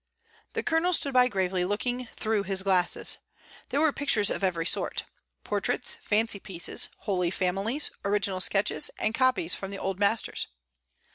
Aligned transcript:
The 0.53 0.63
Colonel 0.63 0.93
stood 0.93 1.13
by 1.13 1.27
gravely 1.27 1.63
looking 1.63 2.07
through 2.15 2.41
his 2.41 2.63
glasses. 2.63 3.19
There 3.69 3.79
were 3.79 3.93
pictures 3.93 4.31
of 4.31 4.43
every 4.43 4.65
sort— 4.65 5.03
portraits, 5.43 5.93
fancy 6.01 6.39
pieces. 6.39 6.89
Holy 7.01 7.29
Families, 7.29 7.91
original 8.03 8.39
sketches, 8.39 8.89
and 8.97 9.13
copies 9.13 9.53
from 9.53 9.69
the 9.69 9.77
old 9.77 9.99
masters. 9.99 10.47